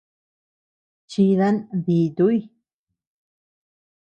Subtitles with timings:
[1.11, 1.55] Chidan
[1.85, 2.37] dituuy.